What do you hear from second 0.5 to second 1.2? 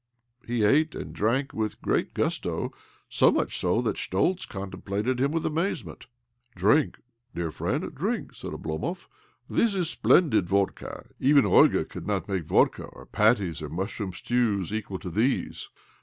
ate and